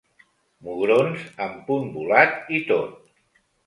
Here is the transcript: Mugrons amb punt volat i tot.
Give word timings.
Mugrons 0.67 1.29
amb 1.49 1.63
punt 1.69 1.87
volat 2.01 2.53
i 2.61 2.67
tot. 2.75 3.01